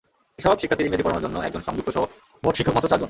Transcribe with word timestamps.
এসব 0.39 0.59
শিক্ষার্থীর 0.61 0.87
ইংরেজি 0.87 1.03
পড়ানোর 1.05 1.23
জন্য 1.25 1.37
একজন 1.39 1.61
সংযুক্তসহ 1.61 2.03
মোট 2.43 2.53
শিক্ষক 2.55 2.75
মাত্র 2.75 2.89
চারজন। 2.89 2.99